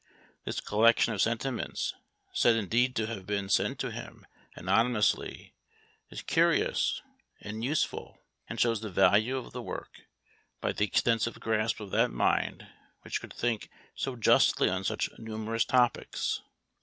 This 0.45 0.59
collection 0.59 1.13
of 1.13 1.21
sentiments, 1.21 1.93
said 2.33 2.55
indeed 2.55 2.95
to 2.95 3.05
have 3.05 3.27
been 3.27 3.49
sent 3.49 3.77
to 3.81 3.91
him 3.91 4.25
anonymously, 4.55 5.53
is 6.09 6.23
curious 6.23 7.03
and 7.39 7.63
useful, 7.63 8.17
and 8.49 8.59
shows 8.59 8.81
the 8.81 8.89
value 8.89 9.37
of 9.37 9.53
the 9.53 9.61
work, 9.61 10.01
by 10.59 10.71
the 10.71 10.85
extensive 10.85 11.39
grasp 11.39 11.79
of 11.79 11.91
that 11.91 12.09
mind 12.09 12.67
which 13.03 13.21
could 13.21 13.31
think 13.35 13.69
so 13.93 14.15
justly 14.15 14.69
on 14.69 14.83
such 14.83 15.11
numerous 15.19 15.65
topics. 15.65 16.41